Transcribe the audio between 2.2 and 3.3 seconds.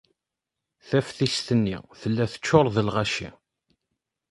teččuṛ d lɣaci.